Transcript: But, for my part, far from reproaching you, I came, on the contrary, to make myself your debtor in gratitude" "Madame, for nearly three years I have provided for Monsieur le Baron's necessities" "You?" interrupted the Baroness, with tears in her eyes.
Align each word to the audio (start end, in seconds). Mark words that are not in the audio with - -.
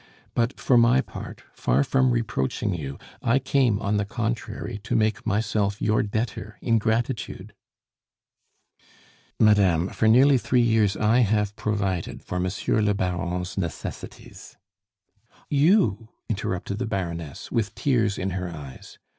But, 0.33 0.59
for 0.59 0.79
my 0.79 0.99
part, 1.01 1.43
far 1.53 1.83
from 1.83 2.09
reproaching 2.09 2.73
you, 2.73 2.97
I 3.21 3.37
came, 3.37 3.79
on 3.79 3.97
the 3.97 4.03
contrary, 4.03 4.79
to 4.81 4.95
make 4.95 5.27
myself 5.27 5.79
your 5.79 6.01
debtor 6.01 6.57
in 6.59 6.79
gratitude" 6.79 7.53
"Madame, 9.39 9.89
for 9.89 10.07
nearly 10.07 10.39
three 10.39 10.63
years 10.63 10.97
I 10.97 11.19
have 11.19 11.55
provided 11.55 12.23
for 12.23 12.39
Monsieur 12.39 12.81
le 12.81 12.95
Baron's 12.95 13.59
necessities" 13.59 14.57
"You?" 15.67 16.09
interrupted 16.27 16.79
the 16.79 16.87
Baroness, 16.87 17.51
with 17.51 17.75
tears 17.75 18.17
in 18.17 18.31
her 18.31 18.49
eyes. 18.49 18.97